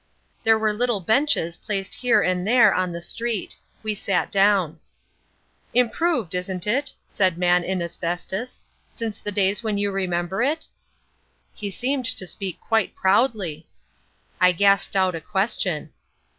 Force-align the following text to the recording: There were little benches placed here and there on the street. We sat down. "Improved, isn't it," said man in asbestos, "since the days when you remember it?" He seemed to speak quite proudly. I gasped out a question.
There 0.43 0.57
were 0.57 0.73
little 0.73 0.99
benches 0.99 1.57
placed 1.57 1.93
here 1.93 2.23
and 2.23 2.47
there 2.47 2.73
on 2.73 2.91
the 2.91 3.03
street. 3.03 3.57
We 3.83 3.93
sat 3.93 4.31
down. 4.31 4.79
"Improved, 5.75 6.33
isn't 6.33 6.65
it," 6.65 6.91
said 7.07 7.37
man 7.37 7.63
in 7.63 7.83
asbestos, 7.83 8.61
"since 8.91 9.19
the 9.19 9.31
days 9.31 9.61
when 9.61 9.77
you 9.77 9.91
remember 9.91 10.41
it?" 10.41 10.65
He 11.53 11.69
seemed 11.69 12.05
to 12.07 12.25
speak 12.25 12.59
quite 12.59 12.95
proudly. 12.95 13.67
I 14.39 14.53
gasped 14.53 14.95
out 14.95 15.13
a 15.13 15.21
question. 15.21 15.91